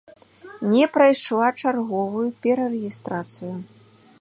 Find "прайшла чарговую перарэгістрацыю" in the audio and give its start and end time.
0.95-3.53